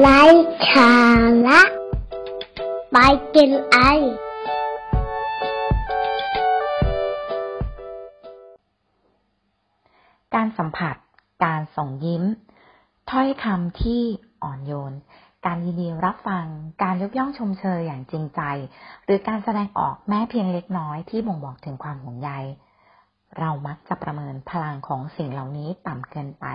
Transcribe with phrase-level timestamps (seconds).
[0.00, 0.22] ไร้
[0.74, 0.92] สา
[1.46, 1.60] ระ
[2.92, 2.96] ไป
[3.34, 3.76] กินไอ
[10.34, 10.96] การสัมผัส
[11.44, 12.24] การส่งยิ้ม
[13.10, 14.02] ถ้อยคำที่
[14.42, 14.92] อ่อนโยน
[15.46, 16.46] การยินดีรับฟัง
[16.82, 18.40] การยกย่องชมเชยอย่างจริงใจ
[19.04, 22.30] หรือการแสดงออกแม้เพียงเล็กน้อยที่บ่งบอกถึงความห่วงใย
[23.38, 26.46] เรามักจะประเมินพลังของสิ่งเหล่านี้ต่ำเกินไป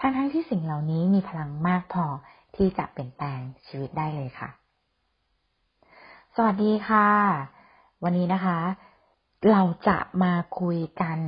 [0.00, 2.06] ทั้งทั้งที่สิ่งเหล่านี้มีพลังมากพอ
[2.56, 4.50] ที่จะเปลี่ยนแปลงชีวิตได้เลยค่ะ
[6.36, 7.08] สวัสดีค่ะ
[8.04, 8.58] วันนี้นะคะ
[9.50, 11.18] เราจะมาคุยกัน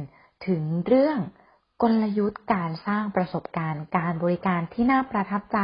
[0.47, 1.19] ถึงเรื่อง
[1.83, 5.59] กลยุทธ์การสร้างประสบการณ์การบริการที่น่าประทับใจ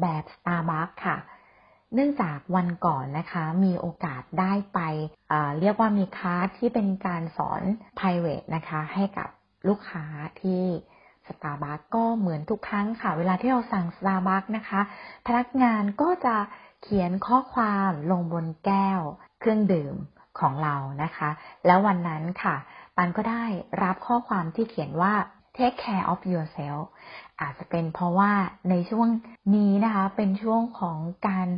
[0.00, 1.16] แบบ Starbucks ค่ะ
[1.94, 4.80] เนื่องจากวันก่อนนะคะ มีโอกาสได้ไป
[5.28, 7.62] เเรียกว่ามีคลาสที่เป็นการสอน
[7.98, 9.28] private นะคะ ให้กับ
[9.68, 10.04] ลูกค้า
[10.42, 10.64] ที่
[11.30, 14.80] Starbucks ก็เหมือนทุกครั้งค่ะ เวลาที่เราสั่ง Starbucks นะคะ
[15.26, 16.36] พนักงานก็จะ
[16.82, 19.00] เขียนข้อความลงบนแก้ว
[19.40, 19.94] เครื่องดื่ม
[20.40, 21.30] ของเรานะคะ
[21.66, 22.56] แล้ววันนั้นค่ะ
[22.96, 23.44] ปันก็ได้
[23.82, 25.14] รับข้อความที่เขียนว่า
[25.56, 26.82] take care of yourself
[27.40, 28.32] อาจจะเป็นเพราะว่า
[28.70, 29.08] ในช่วง
[29.56, 30.98] นี้นะคะ เป็นช่วงของ
[31.28, 31.48] การ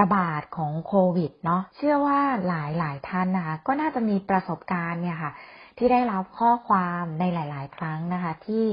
[0.00, 5.32] ระบาดของโควิดเนาะเชื่อว่าหลายหลายท่านนะคะ ก็น่าจะมีประสบการณ์เนี่ยค่ะ
[5.78, 8.64] ที่ได้รับข้อความในหลาย ๆ ครั้งนะคะ ที่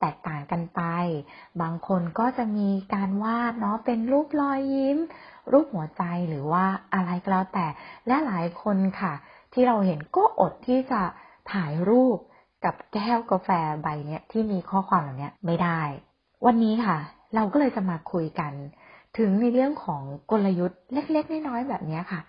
[0.00, 0.82] แตกต่างกันไป
[1.62, 4.98] บางคนก็จะมีการวาดเนาะเป็นรูปรอยยิ้ม
[5.52, 7.66] รูปหัวใจหรือว่าอะไรก็แล้วแต่
[8.06, 9.12] และหลายคนค่ะ
[9.52, 11.02] ที่เราเห็นก็อดที่จะ
[11.52, 12.18] ถ่ายรูป
[12.64, 13.48] กับแก้วกาแฟ
[13.82, 15.80] ใบเนี้ยที่มีข้อความเหล่านี้ไม่ได้
[16.46, 16.98] วันนี้ค่ะ
[17.34, 18.52] เราก็เลยจะมาคุยกัน
[19.18, 22.20] ถึงในเรื่องของกลยุทธ์เล็กๆน้อยๆแบบนี้ค่ะ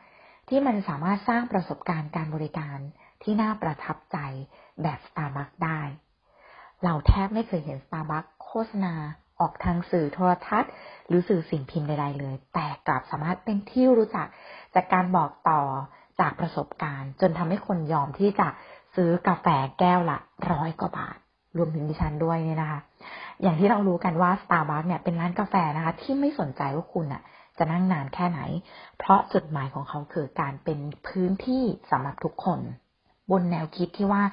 [0.50, 2.78] ที่มันสามารถสร้างประสบการณ์การบริการ
[3.24, 4.18] ที่น่าประทับใจ
[4.82, 5.82] แบบ Starbucks ได้
[6.84, 8.94] เราแทบไม่เคยเห็น Starbucks โฆษณา
[9.40, 10.72] ออกทางสื่อโทรทัศน์
[11.08, 14.28] หรือสื่อสิ่งพิมพ์ใดๆเลย แต่กลับสามารถเป็นที่รู้จัก
[14.76, 15.62] จากการบอกต่อ
[16.20, 18.48] จากประสบการณ์ จนทำให้คนยอมที่จะ
[18.96, 19.48] ซื้อกาแฟ
[19.80, 20.18] แก้วละ
[20.52, 21.18] ร้อยกว่าบาท
[21.58, 22.80] รวมถึงดิฉันด้วยเนี่ยนะคะ
[23.42, 27.22] อย่างที่เรารู้กันว่า Starbucks เนี่ยเป็นร้านกาแฟนะคะ ที่ไม่สนใจว่าคุณอะ
[27.58, 28.42] จะนั่งนานแค่ไหน
[28.98, 32.60] เพราะจุดหมายของเขาคือการเป็นพื้นที่สำหรับทุกคน
[33.32, 34.24] บนแนวคิดที่ว่า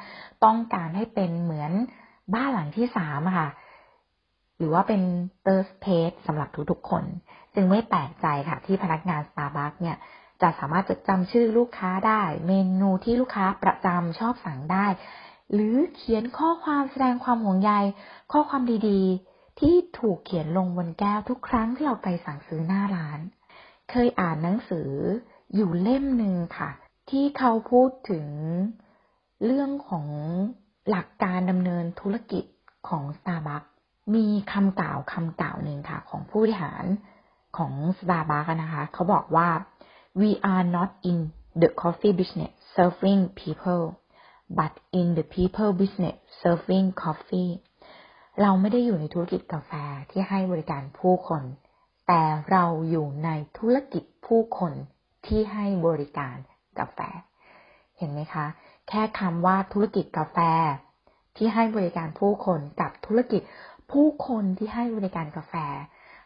[0.44, 1.72] ต้องการให้เป็นเหมือน
[2.34, 3.48] บ้านหลังที่สามค่ะ
[4.58, 5.02] หรือว่าเป็น
[5.44, 7.04] third space สำหรับทุกๆคน
[7.54, 9.96] จึงไม่แปลกใจค่ะ ที่พนักงาน Starbucks เนี่ย
[10.42, 14.86] จะสามารถจดจำชื่อลูกค้าได้ เมนูที่ลูกค้าประจำชอบสั่งได้
[15.52, 17.72] หรือเขียนข้อความแสดงความห่วงใย
[18.32, 23.20] ข้อความดีๆ ที่ถูกเขียนลงบนแก้วทุกครั้งที่เราไปสั่งซื้อหน้าร้าน
[23.90, 24.90] เคยอ่านหนังสือ
[25.54, 26.70] อยู่เล่มหนึ่งค่ะ
[27.10, 28.28] ที่เขาพูดถึง
[29.44, 30.06] เรื่องของ
[30.90, 32.44] หลักการดำเนินธุรกิจ
[32.88, 33.68] ของ Starbucks
[34.14, 36.84] มีคำกล่าวคำกล่าวหนึ่งค่ะ ของผู้บริหาร
[37.56, 39.48] ของ Starbucks นะคะ เขาบอกว่า
[40.20, 41.18] we are not in
[41.60, 43.84] the coffee business serving people
[44.58, 47.50] but in the people business serving coffee
[48.42, 49.72] เราไม่ได้อยู่ในธุรกิจกาแฟ
[50.10, 51.42] ที่ให้บริการผู้คน
[52.06, 54.72] แต่เราอยู่ในธุรกิจผู้คน
[55.26, 56.36] ที่ให้บริการ
[56.78, 56.98] กาแฟ
[57.98, 58.46] เห็นไหมคะ
[58.88, 60.38] แค่คำว่าธุรกิจกาแฟ
[61.36, 63.42] ที่ให้บริการผู้คนกับธุรกิจ
[63.92, 65.54] ผู้คนที่ให้บริการกาแฟ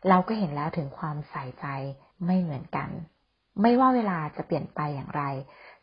[0.09, 1.67] เราก็เห็นแล้วถึงความใส่ใจ
[2.27, 2.89] ไม่เหมือนกัน
[3.61, 5.23] ไม่ว่าเวลาจะเปลี่ยนไปอย่างไร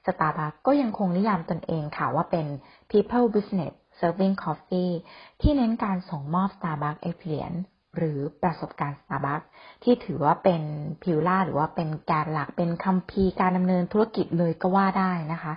[0.05, 2.45] Starbucks ก็ยังคงนิยามตนเองค่ะว่าเป็น
[2.91, 4.93] people business serving coffee
[5.41, 7.59] ที่เน้นการส่งมอบ Starbucks experience
[7.97, 9.47] หรือประสบการณ์ Starbucks
[9.83, 10.61] ที่ถือว่าเป็น
[11.03, 15.53] พิวล่าหรือว่าเป็นแการหลักเป็นคัมภีร์การดำเนินธุรกิจเลยก็ว่าได้นะคะ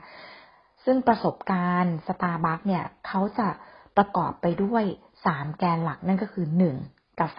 [0.84, 3.48] ซึ่งประสบการณ์ Starbucks เนี่ยเขาจะ
[3.96, 4.84] ประกอบไปด้วย
[5.22, 6.46] 3แกนหลักนั่นก็คือ
[6.82, 7.20] 1.
[7.20, 7.38] กาแฟ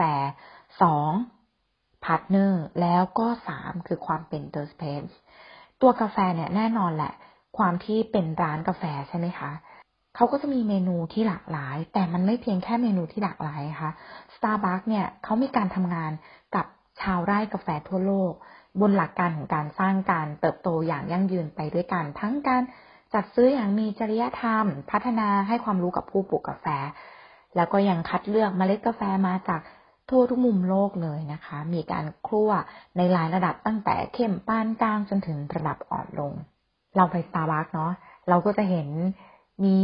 [1.04, 2.04] 2.
[2.06, 5.06] partner แล้วก็สามคือความเป็น third place
[5.82, 7.14] ตัวกาแฟเนี่ยแน่นอนแหละ
[7.58, 9.52] ความที่เป็นร้านกาแฟใช่ไหมคะ
[10.16, 13.92] เขาก็จะมีเมนูที่หลากหลาย แต่มันไม่เพียงแค่เมนูที่หลากหลายค่ะ
[14.36, 16.12] Starbucks เนี่ยเขามีการทำงาน
[16.56, 16.66] กับ
[17.02, 18.34] ชาวไร่กาแฟทั่วโลก
[18.82, 22.64] บนหลักการของการสร้างการเติบโตอย่างยั่งยืนไปด้วยกัน ทั้งการ
[23.14, 26.66] จัดซื้ออย่างมีจริยธรรม พัฒนาให้ความรู้กับผู้ปลูกกาแฟ
[27.56, 29.62] แล้วก็ยังคัดเลือกเมล็ดกาแฟมาจาก
[30.10, 32.50] ทั่วทุกมุมโลกเลยนะคะ มีการคั่ว
[32.98, 36.34] ในหลายระดับตั้งแต่เข้มปานกลางจนถึงระดับอ่อนลง
[36.98, 37.92] เราไปสตาร์บัคเนาะ
[38.30, 38.88] เราก็จะเห็น
[39.64, 39.78] มี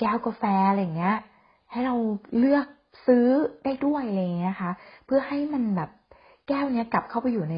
[0.00, 1.16] แก้วกาแฟอะไรเงี้ย
[1.70, 1.94] ให้เรา
[2.38, 2.66] เลือก
[3.06, 3.26] ซื้อ
[3.64, 4.70] ได้ด้วยอะไรเงี้ยคะ
[5.06, 5.90] เพื่อให้มันแบบ
[6.48, 7.56] แก้วเนี้ยกลับเข้าไปอยู่ใน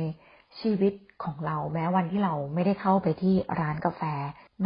[0.61, 0.95] ชีวิต
[1.25, 4.03] ของเราแม้วันที่เราไม่ได้เข้าไปที่ร้านกาแฟ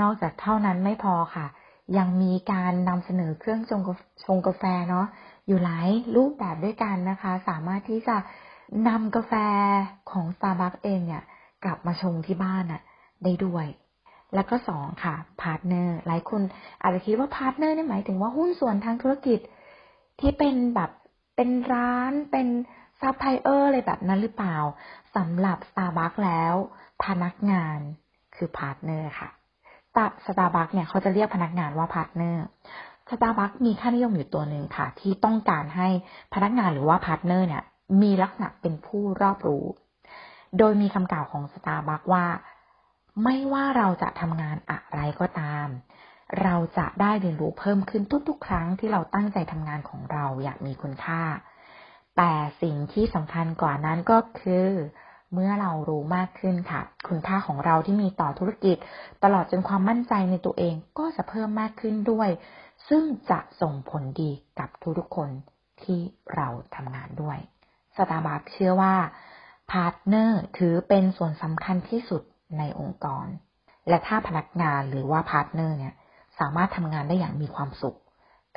[0.00, 1.46] นอกจากเท่านั้นไม่พอค่ะ
[1.98, 3.60] ยังมีการนำเสนอเครื่อง
[4.24, 5.06] ชงกาแฟเนาะ
[5.46, 8.16] อยู่หลายรูปแบบด้วยกันนะคะ สามารถที่จะ
[8.88, 9.32] นำกาแฟ
[10.10, 11.22] ของ Starbucks เองเนี่ย
[11.64, 12.82] กลับมาชงที่บ้านน่ะ
[13.24, 13.66] ได้ด้วย
[14.34, 16.42] แล้วก็สองค่ะ partner หลายคน
[16.82, 19.40] อาจจะคิดว่า partner นี่หมายถึงว่าหุ้นส่วนทางธุรกิจ
[20.20, 20.90] ที่เป็นแบบ
[21.36, 22.48] เป็นร้านเป็น
[23.00, 24.56] ซัพพลายเออร์อะไรแบบนั้นหรือเปล่า
[25.16, 26.54] สำหรับ Starbucks แล้ว
[27.04, 27.78] พนักงาน
[28.36, 29.30] คือ partner ค่ะ
[30.26, 35.88] สตาร์บัคเนี่ยเขาจะเรียกพนักงานว่า partner Starbucks มีค่านิยมอยู่ตัวหนึ่งค่ะ ที่ต้องการให้
[36.34, 37.62] พนักงานหรือว่า partner เนี่ย
[38.02, 39.64] มีลักษณะเป็นผู้รอบรู้
[40.58, 42.26] โดยมีคำกล่าวของสตาร์บัคว่า
[43.24, 45.68] ไม่ว่าเราจะทำงานอะไรก็ตาม
[46.42, 51.22] เราจะได้เรียนรู้เพิ่มขึ้นทุกๆ ครั้งที่เราตั้งใจทำงานของเราอย่างมีคุณค่า
[52.16, 54.68] แต่สิ่งที่สำคัญกว่านั้นก็คือ
[55.32, 58.76] เมื่อเรารู้มากขึ้นค่ะ คุณค่าของเราที่มีต่อธุรกิจ
[59.24, 62.28] ตลอดจนความมั่นใจในตัวเองก็จะเพิ่มมากขึ้นด้วย
[62.88, 64.68] ซึ่งจะส่งผลดีกับ
[64.98, 65.30] ทุกๆคน
[65.82, 66.00] ที่
[66.34, 67.38] เราทำงานด้วย
[67.96, 68.94] สตาร์บัคเชื่อว่า
[69.70, 72.22] partner ถือเป็นส่วนสำคัญที่สุด
[72.58, 73.26] ในองค์กร
[73.88, 75.94] และถ้าพนักงานหรือว่า partner เนี่ย
[76.38, 77.98] สามารถทำงานได้อย่างมีความสุข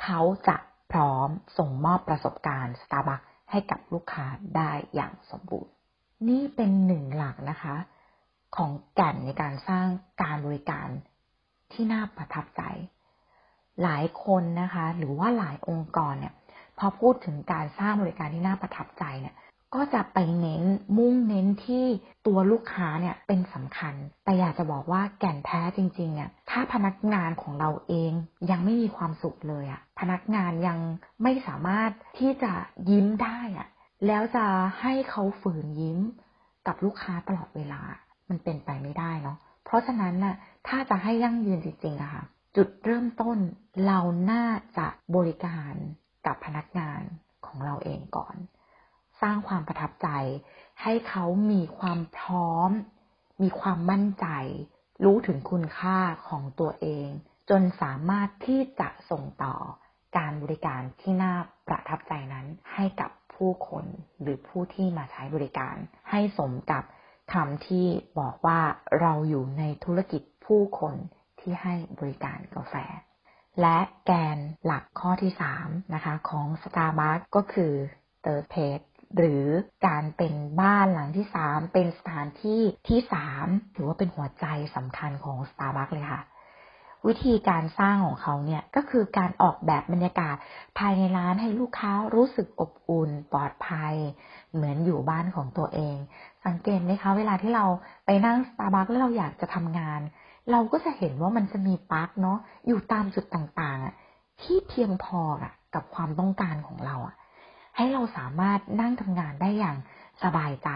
[0.02, 0.56] เขาจะ
[0.92, 3.20] พร้อมส่งมอบประสบการณ์สตาร์บัค
[3.50, 4.26] ให้กับลูกค้า
[4.56, 5.72] ได้อย่างสมบูรณ์
[6.28, 7.76] นี่เป็นหนึ่งหลักนะคะ
[8.56, 9.86] ของแก่นในการสร้าง
[10.22, 10.88] การบริการ
[11.72, 12.62] ที่น่าประทับใจ
[13.82, 16.34] หลายคนนะคะ หรือว่าหลายองค์กรเนี่ย
[16.78, 19.34] พอพูดถึงการสร้างบริการที่น่าประทับใจเนี่ย
[19.74, 20.62] ก็จะไปเน้น
[20.96, 21.84] มุ่งเน้นที่
[22.26, 28.12] ตัวลูกค้าเนี่ยเป็นสำคัญ แต่อยากจะบอกว่าแก่นแท้จริงๆเนี่ย ถ้าพนักงานของเราเอง
[28.50, 30.78] ยังไม่มีความสุขเลยอะพนักงานยัง
[31.22, 32.52] ไม่สามารถที่จะ
[32.90, 33.68] ยิ้มได้อะ
[34.06, 34.46] แล้วจะ
[34.80, 35.98] ให้เขาฝืนยิ้ม
[36.66, 37.82] กับลูกค้าตลอดเวลา
[38.28, 40.36] มันเป็นไปไม่ได้เนาะ เพราะฉะนั้นน่ะ
[40.68, 42.24] ถ้าจะให้ยั่งยืนจริงๆอะค่ะ
[42.56, 43.38] จุดเริ่มต้น
[43.86, 44.00] เรา
[44.32, 44.46] น่า
[44.78, 45.72] จะบริการ
[46.26, 47.00] กับพนักงาน
[47.46, 48.36] ของเราเองก่อน
[49.20, 50.08] สร้างความประทับใจ
[50.82, 52.70] ให้เขามีความพร้อม
[53.42, 54.26] มีความมั่นใจ
[55.04, 55.98] รู้ถึงคุณค่า
[56.28, 57.08] ของตัวเอง
[57.50, 59.54] จนสามารถที่จะส่งต่อ
[60.16, 61.34] การบริการที่น่า
[61.68, 63.84] ประทับใจนั้นให้กับ ผู้คน
[64.22, 65.76] หรือผู้ที่มาใช้บริการ
[66.10, 66.84] ให้สมกับ
[67.32, 67.86] คำที่
[68.18, 68.60] บอกว่า
[69.00, 70.94] เราอยู่ในธุรกิจผู้คน
[71.40, 72.74] ที่ให้บริการกาแฟ
[73.60, 77.72] และแกนหลักข้อที่3นะคะของ Starbucks ก็คือ
[78.24, 78.84] Third Page
[79.16, 79.44] หรือ
[79.86, 83.00] การเป็นบ้านหลังที่ 3 เป็นสถานที่ที่
[83.38, 84.46] 3 ถือว่าเป็นหัวใจ
[84.76, 86.22] สำคัญของ Starbucks เลยค่ะ
[87.06, 90.36] วิธีการสร้างของเขาเนี่ยก็คือการออกแบบบรรยากาศ
[90.78, 93.94] ภายในร้านให้ลูกค้ารู้สึกอบอุ่นปลอดภัย
[94.54, 95.96] เหมือนอยู่บ้านของตัวเอง
[96.46, 97.66] สังเกตไหมคะเวลาที่เรา
[98.06, 100.00] ไปนั่งสตาร์บัคแล้วเราอยากจะทำงาน
[100.50, 105.20] เราก็จะเห็นว่ามันจะมีปลั๊กเนาะอยู่ตามจุดต่างๆ ที่เพียงพอ
[105.74, 106.96] กับความต้องการของเรา
[107.76, 109.76] ให้เราสามารถนั่งทำงานได้อย่าง
[110.22, 110.70] สบายใจ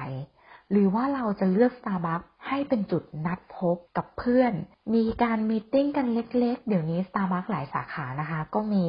[0.71, 4.53] หรือว่าเราจะเลือก Starbucks ให้เป็นจุดนัดพบกับเพื่อน
[4.95, 8.85] มีการมีติ้งกันเล็กๆ เดี๋ยวนี้ Starbucks หลายสาขานะคะ ก็มี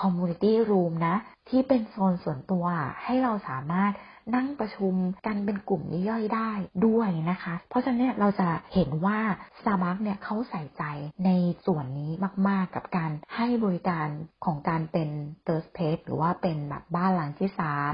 [0.00, 1.16] Community Room นะ
[1.48, 2.64] ที่เป็นโซนส่วนตัว
[3.04, 3.92] ให้เราสามารถ
[4.34, 4.94] นั่งประชุม
[5.26, 6.50] กันเป็นกลุ่มย่อยได้
[6.86, 9.18] ด้วยนะคะ เพราะฉะนั้นเราจะเห็นว่า
[9.58, 10.82] Starbucks เนี่ยเขาใส่ใจ
[11.26, 11.30] ใน
[11.66, 12.12] ส่วนนี้
[12.48, 14.08] มากๆ กับการให้บริการ
[14.44, 15.08] ของการเป็น
[15.46, 17.92] third place หรือว่าเป็นแบบบ้านหลังที่สาม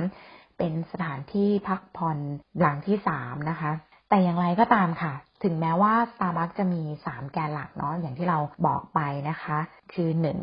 [0.58, 2.18] เป็นสถานที่พักผ่อน
[2.60, 3.72] หลังที่สามนะคะ
[4.08, 5.12] แต่อย่างไรก็ตามค่ะ
[5.42, 9.58] ถึงแม้ว่า Starbucks จะมีสามแกนหลักเนาะอย่างที่เราบอกไปนะคะ
[9.92, 10.38] คือหนึ่ง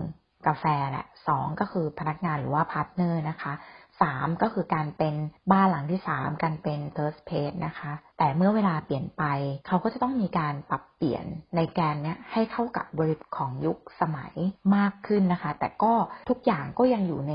[0.48, 3.54] กาแฟแหละสองก็คือพนักงานหรือว่า partner นะคะ
[4.02, 5.16] สามก็คือการเป็น
[5.52, 9.24] บ้านหลังที่สามการเป็น third place นะคะ แต่เมื่อเวลาเปลี่ยนไป
[9.68, 11.25] เขาก็จะต้องมีการปรับเปลี่ยน
[11.56, 14.34] ในแกนเนี้ยให้เข้ากับบริบทของยุคสมัย
[14.75, 15.94] มากขึ้นนะคะ แต่ก็
[16.30, 17.34] ทุกอย่างก็ยังอยู่ใน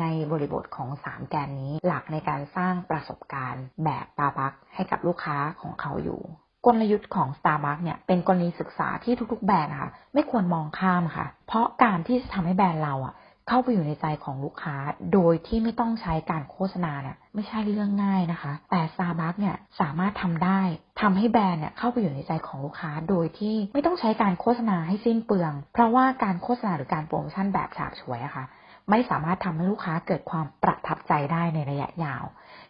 [0.00, 6.22] ในบริบทของสามแกนนี้หลักในการสร้างประสบการณ์แบบตาบักให้กับลูกค้าของเขาอยู่
[6.66, 13.14] กลยุทธ์ของ Starbucks เนี่ยเป็นกรณีศึกษาที่ทุกๆ แบรนด์ค่ะไม่ควรมองข้ามค่ะ เพราะการที่จะทำให้แบรนด์เราอะ
[13.48, 14.76] เข้าไปอยู่ในใจของลูกค้า
[15.12, 20.60] โดยที่ไม่ต้องใช้การโฆษณาเนี่ยไม่ใช่เรื่องง่ายนะคะ แต่ Starbucks เนี่ยสามารถทำได้
[21.00, 28.44] ทำให้แบรนด์เนี่ยเข้าไปอยู่ในใจของลูกค้า โดยที่ไม่ต้องใช้การโฆษณาให้สิ้นเปลือง เพราะว่าการโฆษณาหรือการโปรโมชั่นแบบฉาบฉวยอะค่ะ
[28.90, 32.24] ไม่สามารถทำให้ลูกค้าเกิดความประทับใจได้ในระยะยาว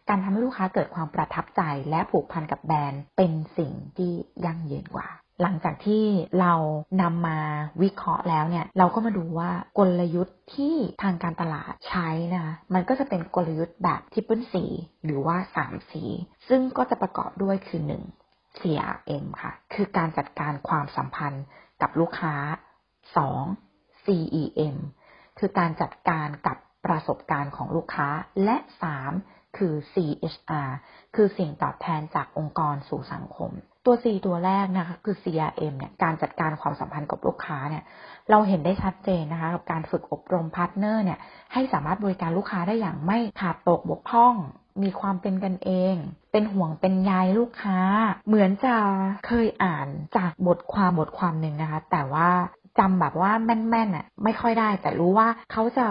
[0.08, 4.12] การทำให้ลูกค้าเกิดความประทับใจและผูกพันกับแบรนด์เป็นสิ่งที่
[4.44, 5.08] ยั่งยืนกว่า
[5.42, 6.04] หลังจากที่
[6.40, 6.54] เรา
[7.02, 7.38] นำมา
[7.82, 14.64] วิเคราะห์แล้วเนี่ย เราก็มาดูว่ากลยุทธ์ที่ทางการตลาดใช้นะมันก็จะเป็นกลยุทธ์แบบ triple C
[15.04, 16.04] หรือว่า3 C
[16.49, 17.82] ซึ่งก็จะประกอบด้วยคือ
[18.22, 21.44] 1 CRM ค่ะ คือการจัดการความสัมพันธ์
[21.82, 22.34] กับลูกค้า
[23.20, 24.76] 2 CEM
[25.38, 26.56] คือการจัดการกับ
[26.87, 28.08] ประสบการณ์ของลูกค้า
[28.44, 30.70] และ 3 คือ CSR
[31.14, 33.50] คือสิ่งตอบแทนจากองค์กรสู่สังคม
[33.87, 37.85] ตัว C ตัวแรกนะคะคือ CRM เนี่ยการจัดการความสัมพันธ์กับลูกค้าเนี่ย
[38.30, 41.18] เราเห็นได้ชัดเจนนะคะกับการฝึกอบรม partner เนี่ย
[41.52, 44.35] ให้สามารถบริการลูกค้าได้อย่างไม่ขาดตกบกพร่อง
[44.82, 45.94] มีความเป็นกันเอง
[46.32, 47.78] เป็นห่วงเป็นใยลูกค้า
[48.26, 48.76] เหมือนจะ
[49.26, 52.30] เคยอ่านจากบทความบทความหนึ่งนะคะ แต่ว่า
[52.78, 55.88] จำแบบว่าแม่นๆอะไม่ค่อยได้ แต่รู้ว่าเขาจะ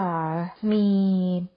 [0.72, 0.86] มี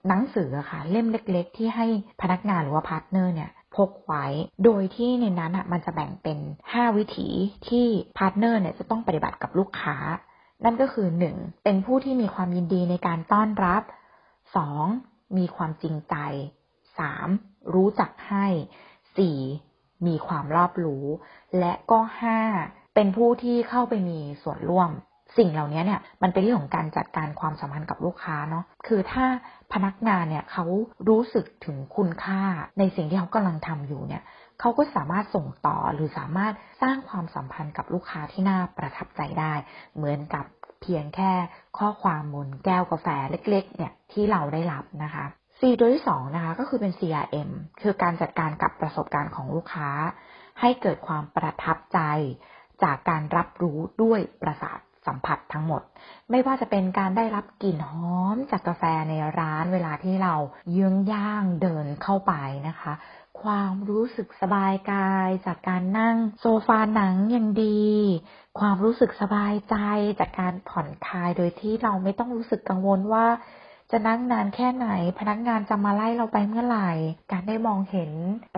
[0.07, 1.85] หนังสือค่ะ เล่มเล็ก ๆ ที่ให้
[2.21, 4.25] พนักงานหรือว่า partner เนี่ยพกไว้
[4.63, 6.37] โดยที่ในนั้นอะมันจะแบ่งเป็น
[6.71, 7.29] 5 วิถี
[7.67, 7.85] ที่
[8.17, 9.97] partner เนี่ยจะต้องปฏิบัติกับลูกค้า
[10.65, 11.63] นั่นก็คือ 1.
[11.63, 13.83] เป็นผู้ที่มีความยินดีในการต้อนรับ
[14.59, 15.37] 2.
[15.37, 16.15] มีความจริงใจ
[16.97, 17.73] 3.
[17.73, 18.45] รู้จักให้
[19.45, 20.07] 4.
[20.07, 21.05] มีความรอบรู้
[21.59, 21.99] และก็
[22.47, 22.95] 5.
[22.95, 24.89] เป็นผู้ที่เข้าไปมีส่วนร่วม
[25.37, 29.25] สิ่งเหล่านี้เนี่ยมันเป็นเรื่องของการจัดการความสัมพันธ์กับลูกค้าเนาะคือถ้า
[29.73, 30.65] พนักงานเนี่ยเขา
[31.09, 32.41] รู้สึกถึงคุณค่า
[32.79, 34.23] ในสิ่งที่เขากำลังทำอยู่เนี่ย
[34.59, 39.53] เขาก็สามารถส่งต่อหรือสามารถสร้างความสัมพันธ์กับลูกค้าที่น่าประทับใจได้
[39.95, 40.45] เหมือนกับ
[40.81, 41.31] เพียงแค่
[41.77, 45.25] ข้อความบนแก้วกาแฟเล็ก ๆ เนี่ยที่เราได้รับนะคะ
[45.59, 47.49] C ตัวที่สองนะคะก็คือเป็น CRM
[47.81, 49.89] คือการจัดการกับประสบการณ์ของลูกค้า
[50.61, 51.99] ให้เกิดความประทับใจ
[52.83, 55.81] จากการรับรู้ด้วยประสาท สัมผัสทั้งหมด
[56.29, 60.35] ไม่ว่าจะเป็นการได้รับกลิ่นหอมจากกาแฟในร้านเวลาที่เรา
[60.71, 62.33] เยื้องย่างเดินเข้าไป
[62.67, 62.93] นะคะ
[63.41, 67.85] ความรู้สึกสบายกายจากการนั่งโซฟาหนังอย่างดี
[68.59, 69.75] ความรู้สึกสบายใจ
[70.19, 73.25] จากการผ่อนคลายโดยที่เราไม่ต้องรู้สึกกังวลว่า
[73.91, 74.87] จะนั่งนานแค่ไหน
[75.19, 76.91] พนักงานจะมาไล่เราไปเมื่อไหร่
[77.31, 78.11] การได้มองเห็น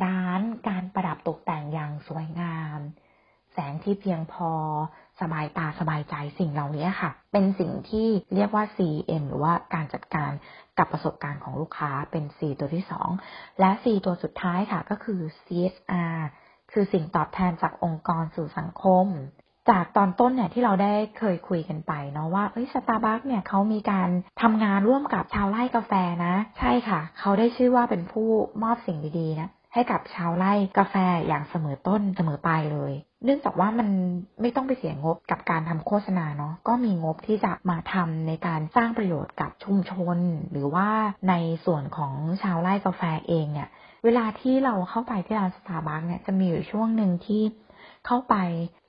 [0.04, 2.80] ร้านการประดับตกแต่งอย่างสวยงาม
[3.54, 4.52] แสงที่เพียงพอ
[5.22, 10.32] สบายตาสบายใจสิ่งเหล่านี้ค่ะ เป็นสิ่งที่เรียกว่า CM หรือว่าการจัดการ
[10.78, 12.86] กับประสบการณ์ของลูกค้าเป็น C ตัวที่
[13.22, 16.18] 2 และ C ตัวสุดท้ายค่ะก็คือ CSR
[16.72, 19.08] คือสิ่งตอบแทนจากองค์กรสู่สังคม
[19.70, 24.10] จากตอนต้นเนี่ยที่เราได้เคยคุยกันไปเนาะว่าเอ้ยสตาร์บัคเนี่ยเขามีการ
[24.42, 25.94] ทำงานร่วมกับชาวไร่กาแฟ
[26.26, 28.30] นะ ใช่ค่ะ เขาได้ชื่อว่าเป็นผู้
[28.64, 30.96] มอบสิ่งดีๆนะ ให้กับชาวไร่กาแฟ
[31.28, 32.94] อย่างเสมอต้นเสมอปลายเลย
[33.26, 33.90] เนื่องจากว่ามัน
[34.42, 40.18] ไม่ต้องไปเสียงบกับการทำโฆษณาเนาะก็มีงบที่จะมาทำในการสร้างประโยชน์กับชุมชน
[40.52, 40.88] หรือว่า
[41.30, 41.34] ใน
[41.66, 43.70] ส่วนของชาวไร่กาแฟเองเนี่ย
[44.04, 47.44] เวลาที่เราเข้าไปที่ร้านสตาร์บัคเนี่ยจะมีอยู่ช่วงหนึ่งที่
[48.06, 48.36] เข้าไป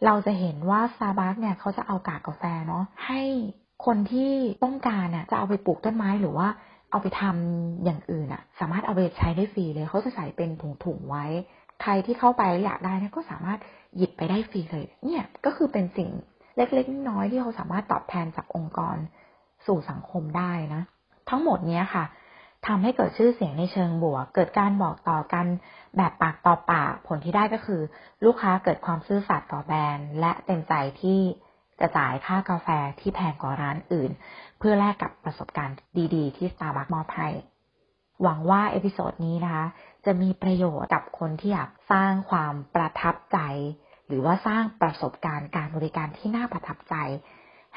[0.04, 3.22] เราจะเห็นว่าสตาร์บัคเนี่ยเขาจะเอากากกาแฟเนาะให้
[3.86, 4.32] คนที่
[4.64, 6.48] ต้องการน่ะจะเอาไปปลูกต้นไม้หรือว่า
[6.90, 10.50] เอาไปทำอย่างอื่นอะสามารถเอาไปใช้ได้ฟรีเลยเขาจะใส่เป็น
[10.84, 11.24] ถุงๆไว้
[11.82, 13.58] ใครที่เข้าไปอยากได้นะก็สามารถ
[13.96, 16.08] หยิบไปได้ฟรีเลย เนี่ยก็คือเป็นสิ่ง
[16.56, 18.96] เล็กๆน้อยๆที่เขาสามารถตอบแทนจากองค์กร
[19.66, 20.82] สู่สังคมได้นะ
[21.30, 22.04] ทั้งหมดเนี้ยค่ะ
[22.66, 25.46] ทำให้เกิดชื่อเสียงในเชิงบวก เกิดการบอกต่อกัน
[25.96, 27.80] แบบปากต่อปาก ผลที่ได้ก็คือ
[28.24, 31.20] ลูกค้าเกิดความซื่อสัตย์ต่อแบรนด์ และเต็มใจที่
[31.80, 32.68] จะจ่ายค่ากาแฟ
[33.00, 34.10] ที่แพงกว่าร้านอื่น
[34.58, 35.76] เพื่อแลกกับประสบการณ์
[36.14, 37.28] ดีๆ ที่ Starbucks มอบให้
[38.22, 39.66] หวังว่า episode นี้นะคะ
[40.04, 43.38] จะมีประโยชน์กับคนที่อยากสร้างความประทับใจ
[44.06, 46.94] หรือว่าสร้างประสบการณ์การบริการที่น่าประทับใจ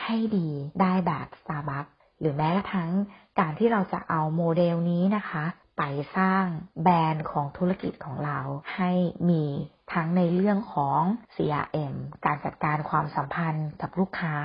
[0.03, 0.49] ให้ดี
[0.81, 2.91] ได้แบบ Starbucks หรือแม้กระทั่ง
[3.39, 5.45] การที่เราจะเอาโมเดลนี้นะคะ
[5.77, 5.83] ไป
[6.17, 6.43] สร้าง
[6.83, 8.39] แบรนด์ของธุรกิจของเรา
[8.75, 8.91] ให้
[9.29, 9.43] มี
[9.93, 11.01] ทั้งในเรื่องของ
[11.35, 11.95] CRM
[12.25, 14.35] การจัดการความสัมพันธ์กับลูกค้า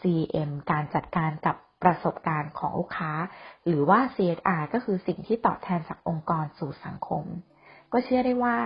[0.00, 3.12] CM การจัดการกับประสบการณ์ของลูกค้า
[3.66, 7.24] หรือว่า CSR ก็คือสิ่งที่ตอบแทนจากองค์กรสู่สังคม
[7.92, 8.56] ก็เชื่อได้ว่า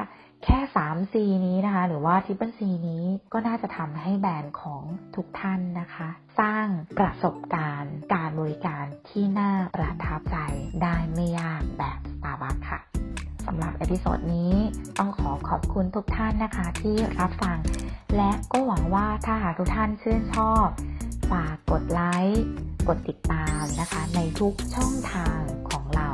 [0.44, 1.14] แค่ 3C
[1.46, 4.82] นี้นะคะ หรือว่า Triple C นี้ก็น่าจะทำให้แบรนด์ของ
[5.16, 6.08] ทุกท่านนะคะ
[6.40, 6.66] สร้าง
[6.98, 10.38] ประสบการณ์ การบริการที่น่าประทับใจ
[10.82, 12.80] ได้ไม่ยากแบบ Starbucks ค่ะ
[13.46, 14.54] สำหรับ episode นี้
[14.98, 17.58] ต้องขอขอบคุณทุกท่านนะคะที่รับฟัง
[18.16, 20.66] และก็หวังว่าถ้าหากทุกท่านชื่นชอบ
[21.30, 22.44] ฝากกดไลค์
[22.88, 26.08] กดติดตามนะคะ ในทุกช่องทางของเรา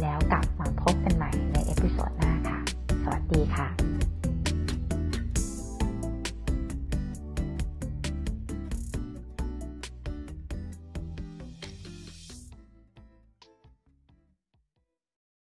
[0.00, 2.60] แล้วกลับมาพบกันใหม่ในเอพิโซดหน้าค่ะ
[3.02, 3.87] สวัสดีค่ะ